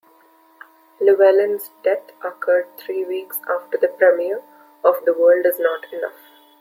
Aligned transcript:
Llewelyn's 0.99 1.69
death 1.83 2.11
occurred 2.23 2.65
three 2.75 3.05
weeks 3.05 3.37
after 3.47 3.77
the 3.77 3.87
premiere 3.87 4.41
of 4.83 5.05
"The 5.05 5.13
World 5.13 5.45
Is 5.45 5.59
Not 5.59 5.93
Enough". 5.93 6.17